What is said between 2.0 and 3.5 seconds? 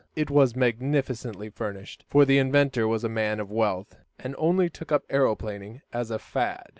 for the inventor was a man